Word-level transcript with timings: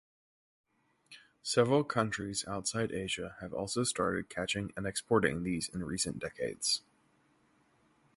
Several 1.43 1.83
countries 1.83 2.43
outside 2.47 2.91
Asia 2.91 3.35
have 3.39 3.53
also 3.53 3.83
started 3.83 4.29
catching 4.29 4.73
and 4.75 4.87
exporting 4.87 5.43
these 5.43 5.69
in 5.69 5.83
recent 5.83 6.17
decades. 6.17 6.81